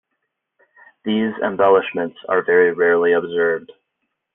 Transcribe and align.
These 1.05 1.33
embellishments 1.45 2.17
are 2.27 2.41
very 2.41 2.71
rarely 2.73 3.13
observed. 3.13 3.71